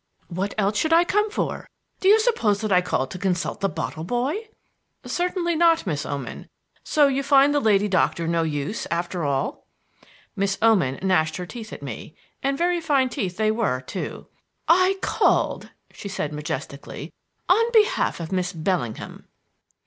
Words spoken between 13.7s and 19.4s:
too). "I called," she said majestically, "on behalf of Miss Bellingham."